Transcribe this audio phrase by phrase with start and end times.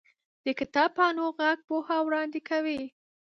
[0.45, 2.81] د کتاب پاڼو ږغ پوهه وړاندې کوي.